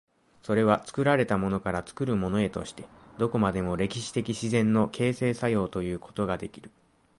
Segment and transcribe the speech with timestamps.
[0.41, 2.85] それは作られたものから作るものへとして、
[3.19, 6.71] どこまでも歴史的自然の形成作用ということができる。